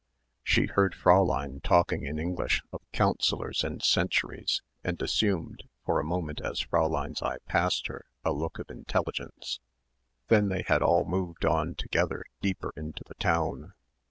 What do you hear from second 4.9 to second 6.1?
assumed for a